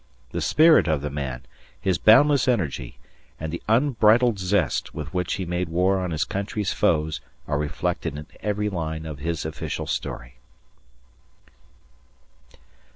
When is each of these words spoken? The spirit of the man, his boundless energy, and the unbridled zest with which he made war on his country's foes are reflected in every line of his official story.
The 0.31 0.41
spirit 0.41 0.87
of 0.87 1.01
the 1.01 1.11
man, 1.11 1.43
his 1.79 1.99
boundless 1.99 2.47
energy, 2.47 2.97
and 3.39 3.53
the 3.53 3.61
unbridled 3.69 4.39
zest 4.39 4.95
with 4.95 5.13
which 5.13 5.35
he 5.35 5.45
made 5.45 5.69
war 5.69 5.99
on 5.99 6.09
his 6.09 6.23
country's 6.23 6.73
foes 6.73 7.21
are 7.47 7.59
reflected 7.59 8.17
in 8.17 8.25
every 8.39 8.67
line 8.67 9.05
of 9.05 9.19
his 9.19 9.45
official 9.45 9.85
story. 9.85 10.39